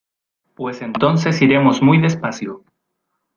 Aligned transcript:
pues 0.55 0.81
entonces 0.81 1.39
iremos 1.43 1.83
muy 1.83 1.99
despacio 2.01 2.63